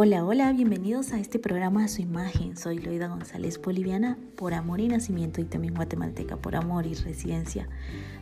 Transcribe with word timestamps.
Hola, 0.00 0.24
hola, 0.24 0.52
bienvenidos 0.52 1.12
a 1.12 1.18
este 1.18 1.40
programa 1.40 1.82
a 1.82 1.88
su 1.88 2.02
imagen. 2.02 2.56
Soy 2.56 2.78
Loida 2.78 3.08
González, 3.08 3.60
boliviana 3.60 4.16
por 4.36 4.54
amor 4.54 4.78
y 4.78 4.86
nacimiento 4.86 5.40
y 5.40 5.44
también 5.44 5.74
guatemalteca 5.74 6.36
por 6.36 6.54
amor 6.54 6.86
y 6.86 6.94
residencia. 6.94 7.68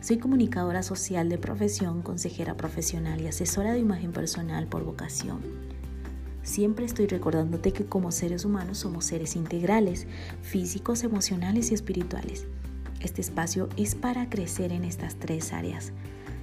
Soy 0.00 0.16
comunicadora 0.16 0.82
social 0.82 1.29
de 1.29 1.36
profesión, 1.36 2.00
consejera 2.00 2.57
profesional 2.57 3.20
y 3.20 3.27
asesora 3.27 3.75
de 3.75 3.80
imagen 3.80 4.12
personal 4.12 4.66
por 4.68 4.84
vocación. 4.84 5.43
Siempre 6.43 6.86
estoy 6.86 7.09
recordándote 7.09 7.75
que 7.75 7.84
como 7.84 8.11
seres 8.11 8.46
humanos 8.46 8.79
somos 8.79 9.04
seres 9.04 9.36
integrales, 9.36 10.06
físicos, 10.40 11.04
emocionales 11.04 11.72
y 11.72 11.74
espirituales. 11.74 12.46
Este 13.00 13.20
espacio 13.20 13.68
es 13.77 13.95
para 13.95 14.30
crecer 14.30 14.72
en 14.72 14.82
estas 14.82 15.16
tres 15.16 15.52
áreas. 15.52 15.93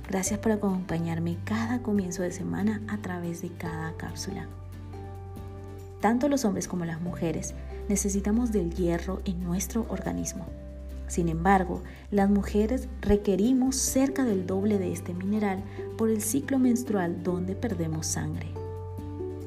Gracias 0.07 0.39
por 0.39 0.51
acompañarme 0.51 1.39
cada 1.43 1.81
comienzo 1.81 2.21
de 2.21 2.31
semana 2.31 2.83
a 2.87 2.99
través 2.99 3.41
de 3.41 3.49
cada 3.49 3.97
cápsula. 3.97 4.47
Tanto 6.03 6.27
los 6.27 6.43
hombres 6.43 6.67
como 6.67 6.83
las 6.83 6.99
mujeres 6.99 7.53
necesitamos 7.87 8.51
del 8.51 8.73
hierro 8.73 9.21
en 9.23 9.41
nuestro 9.41 9.85
organismo. 9.87 10.45
Sin 11.07 11.29
embargo, 11.29 11.81
las 12.11 12.29
mujeres 12.29 12.89
requerimos 12.99 13.77
cerca 13.77 14.25
del 14.25 14.45
doble 14.45 14.79
de 14.79 14.91
este 14.91 15.13
mineral 15.13 15.63
por 15.97 16.09
el 16.09 16.21
ciclo 16.21 16.59
menstrual 16.59 17.23
donde 17.23 17.55
perdemos 17.55 18.05
sangre. 18.05 18.47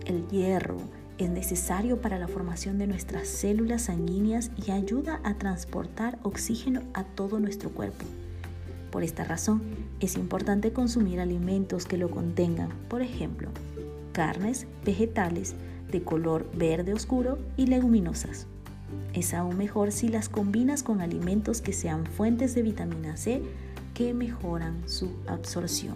El 0.07 0.27
hierro 0.29 0.79
es 1.19 1.29
necesario 1.29 2.01
para 2.01 2.19
la 2.19 2.27
formación 2.27 2.79
de 2.79 2.87
nuestras 2.87 3.29
células 3.29 3.83
sanguíneas 3.83 4.51
y 4.67 4.71
ayuda 4.71 5.21
a 5.25 5.35
transportar 5.35 6.19
oxígeno 6.23 6.81
a 6.95 7.05
todo 7.05 7.39
nuestro 7.39 7.69
cuerpo. 7.69 8.07
Por 8.91 9.05
esta 9.05 9.25
razón, 9.25 9.61
es 10.01 10.17
importante 10.17 10.73
consumir 10.73 11.21
alimentos 11.21 11.85
que 11.85 11.99
lo 11.99 12.11
contengan, 12.11 12.71
por 12.89 13.03
ejemplo, 13.03 13.51
carnes, 14.13 14.67
vegetales, 14.87 15.55
de 15.91 16.03
color 16.03 16.51
verde 16.57 16.93
oscuro 16.93 17.39
y 17.57 17.67
leguminosas. 17.67 18.47
Es 19.13 19.35
aún 19.35 19.57
mejor 19.57 19.93
si 19.93 20.09
las 20.09 20.29
combinas 20.29 20.83
con 20.83 21.01
alimentos 21.01 21.61
que 21.61 21.73
sean 21.73 22.07
fuentes 22.07 22.55
de 22.55 22.63
vitamina 22.63 23.17
C 23.17 23.43
que 23.95 24.13
mejoran 24.13 24.89
su 24.89 25.11
absorción. 25.27 25.95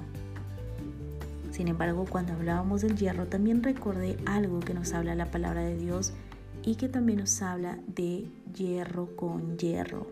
Sin 1.51 1.69
embargo, 1.69 2.07
cuando 2.09 2.33
hablábamos 2.33 2.81
del 2.81 2.97
hierro, 2.97 3.27
también 3.27 3.63
recordé 3.63 4.17
algo 4.25 4.61
que 4.61 4.73
nos 4.73 4.95
habla 4.95 5.15
la 5.15 5.31
palabra 5.31 5.63
de 5.63 5.77
Dios 5.77 6.15
y 6.63 6.77
que 6.77 6.89
también 6.89 7.19
nos 7.19 7.43
habla 7.43 7.79
de 7.87 8.27
hierro 8.57 9.15
con 9.17 9.59
hierro. 9.59 10.07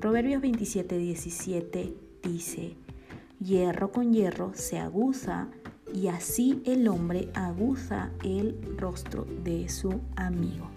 Proverbios 0.00 0.42
27, 0.42 0.98
17 0.98 1.94
dice, 2.22 2.74
hierro 3.40 3.92
con 3.92 4.12
hierro 4.12 4.52
se 4.54 4.78
aguza 4.78 5.48
y 5.92 6.08
así 6.08 6.62
el 6.64 6.88
hombre 6.88 7.28
aguza 7.34 8.10
el 8.22 8.58
rostro 8.78 9.26
de 9.44 9.68
su 9.68 10.00
amigo. 10.16 10.68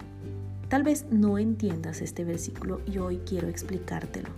Tal 0.68 0.82
vez 0.82 1.06
no 1.10 1.38
entiendas 1.38 2.02
este 2.02 2.24
versículo 2.24 2.80
y 2.86 2.98
hoy 2.98 3.20
quiero 3.24 3.48
explicártelo. 3.48 4.28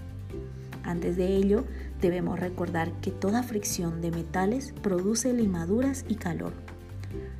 Antes 0.84 1.16
de 1.16 1.36
ello, 1.36 1.64
debemos 2.00 2.38
recordar 2.38 2.92
que 3.00 3.10
toda 3.10 3.42
fricción 3.42 4.00
de 4.00 4.10
metales 4.10 4.72
produce 4.82 5.32
limaduras 5.32 6.04
y 6.08 6.14
calor. 6.14 6.52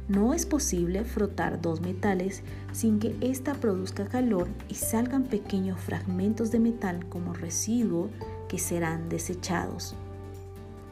No 0.08 0.34
es 0.34 0.44
posible 0.44 1.04
frotar 1.04 1.60
dos 1.60 1.80
metales 1.80 2.42
sin 2.72 2.98
que 2.98 3.16
ésta 3.20 3.54
produzca 3.54 4.06
calor 4.06 4.48
y 4.68 4.74
salgan 4.74 5.22
pequeños 5.24 5.80
fragmentos 5.80 6.50
de 6.50 6.58
metal 6.58 7.08
como 7.08 7.32
residuo 7.32 8.10
que 8.48 8.58
serán 8.58 9.08
desechados. 9.08 9.94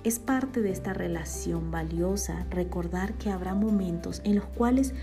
Es 0.09 0.19
parte 0.19 0.63
de 0.63 0.71
esta 0.71 0.95
relación 0.95 1.71
valiosa 1.71 2.47
recordar 2.49 3.13
que 3.19 3.29
habrá 3.29 3.53
momentos 3.53 4.23
en 4.25 4.37
los 4.37 4.47
cuales 4.47 4.95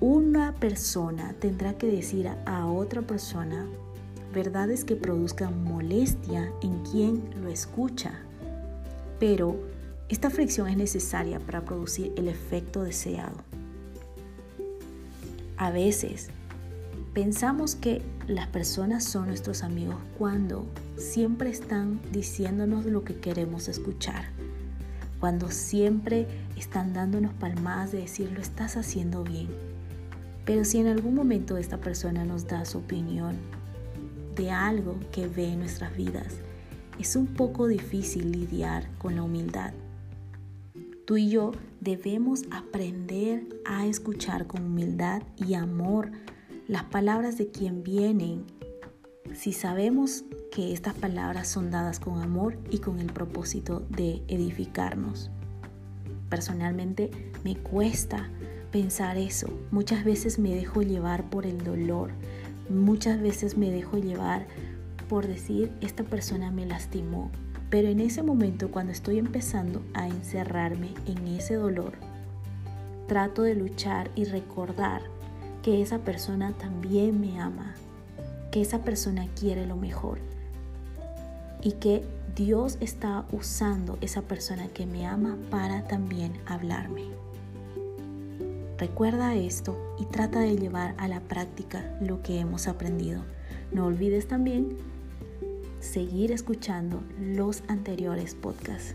una 0.00 0.56
persona 0.56 1.36
tendrá 1.38 1.78
que 1.78 1.86
decir 1.86 2.28
a 2.44 2.66
otra 2.66 3.02
persona 3.02 3.64
verdades 4.34 4.84
que 4.84 4.96
produzcan 4.96 5.62
molestia 5.62 6.50
en 6.62 6.82
quien 6.82 7.30
lo 7.40 7.48
escucha. 7.48 8.18
Pero 9.20 9.54
esta 10.08 10.30
fricción 10.30 10.66
es 10.66 10.76
necesaria 10.76 11.38
para 11.38 11.64
producir 11.64 12.12
el 12.16 12.26
efecto 12.26 12.82
deseado. 12.82 13.36
A 15.56 15.70
veces 15.70 16.28
Pensamos 17.14 17.74
que 17.74 18.02
las 18.26 18.46
personas 18.48 19.02
son 19.02 19.28
nuestros 19.28 19.62
amigos 19.62 19.96
cuando 20.18 20.66
siempre 20.96 21.50
están 21.50 22.00
diciéndonos 22.12 22.84
lo 22.84 23.02
que 23.02 23.16
queremos 23.16 23.68
escuchar, 23.68 24.26
cuando 25.18 25.50
siempre 25.50 26.26
están 26.56 26.92
dándonos 26.92 27.32
palmadas 27.34 27.92
de 27.92 28.02
decir 28.02 28.30
lo 28.32 28.40
estás 28.40 28.76
haciendo 28.76 29.24
bien. 29.24 29.48
Pero 30.44 30.64
si 30.64 30.78
en 30.78 30.86
algún 30.86 31.14
momento 31.14 31.56
esta 31.56 31.78
persona 31.78 32.24
nos 32.24 32.46
da 32.46 32.64
su 32.64 32.78
opinión 32.78 33.36
de 34.36 34.50
algo 34.50 34.96
que 35.10 35.26
ve 35.26 35.52
en 35.52 35.60
nuestras 35.60 35.96
vidas, 35.96 36.36
es 36.98 37.16
un 37.16 37.26
poco 37.26 37.66
difícil 37.66 38.32
lidiar 38.32 38.88
con 38.98 39.16
la 39.16 39.22
humildad. 39.22 39.72
Tú 41.06 41.16
y 41.16 41.30
yo 41.30 41.52
debemos 41.80 42.42
aprender 42.50 43.46
a 43.64 43.86
escuchar 43.86 44.46
con 44.46 44.66
humildad 44.66 45.22
y 45.36 45.54
amor 45.54 46.10
las 46.68 46.84
palabras 46.84 47.38
de 47.38 47.50
quien 47.50 47.82
vienen, 47.82 48.44
si 49.34 49.54
sabemos 49.54 50.24
que 50.52 50.74
estas 50.74 50.94
palabras 50.94 51.48
son 51.48 51.70
dadas 51.70 51.98
con 51.98 52.20
amor 52.20 52.58
y 52.70 52.78
con 52.78 53.00
el 53.00 53.10
propósito 53.10 53.86
de 53.88 54.22
edificarnos. 54.28 55.30
Personalmente 56.28 57.10
me 57.42 57.56
cuesta 57.56 58.28
pensar 58.70 59.16
eso. 59.16 59.48
Muchas 59.70 60.04
veces 60.04 60.38
me 60.38 60.54
dejo 60.54 60.82
llevar 60.82 61.30
por 61.30 61.46
el 61.46 61.64
dolor. 61.64 62.10
Muchas 62.68 63.18
veces 63.18 63.56
me 63.56 63.70
dejo 63.70 63.96
llevar 63.96 64.46
por 65.08 65.26
decir, 65.26 65.72
esta 65.80 66.04
persona 66.04 66.50
me 66.50 66.66
lastimó. 66.66 67.30
Pero 67.70 67.88
en 67.88 68.00
ese 68.00 68.22
momento, 68.22 68.70
cuando 68.70 68.92
estoy 68.92 69.18
empezando 69.18 69.82
a 69.94 70.06
encerrarme 70.06 70.92
en 71.06 71.26
ese 71.28 71.54
dolor, 71.54 71.94
trato 73.06 73.42
de 73.42 73.54
luchar 73.54 74.10
y 74.14 74.24
recordar 74.24 75.00
que 75.68 75.82
esa 75.82 75.98
persona 75.98 76.54
también 76.54 77.20
me 77.20 77.38
ama, 77.42 77.74
que 78.50 78.62
esa 78.62 78.78
persona 78.84 79.28
quiere 79.38 79.66
lo 79.66 79.76
mejor 79.76 80.18
y 81.60 81.72
que 81.72 82.02
Dios 82.34 82.78
está 82.80 83.26
usando 83.32 83.98
esa 84.00 84.22
persona 84.22 84.68
que 84.68 84.86
me 84.86 85.06
ama 85.06 85.36
para 85.50 85.86
también 85.86 86.32
hablarme. 86.46 87.02
Recuerda 88.78 89.34
esto 89.34 89.76
y 89.98 90.06
trata 90.06 90.40
de 90.40 90.56
llevar 90.56 90.94
a 90.96 91.06
la 91.06 91.20
práctica 91.20 91.94
lo 92.00 92.22
que 92.22 92.40
hemos 92.40 92.66
aprendido. 92.66 93.22
No 93.70 93.84
olvides 93.84 94.26
también 94.26 94.74
seguir 95.80 96.32
escuchando 96.32 97.02
los 97.20 97.62
anteriores 97.68 98.34
podcasts. 98.34 98.94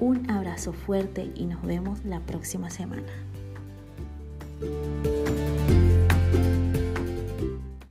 Un 0.00 0.28
abrazo 0.28 0.72
fuerte 0.72 1.30
y 1.36 1.46
nos 1.46 1.62
vemos 1.62 2.04
la 2.04 2.18
próxima 2.18 2.68
semana. 2.68 3.04